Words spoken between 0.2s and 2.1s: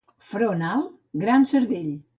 Front alt, gran cervell.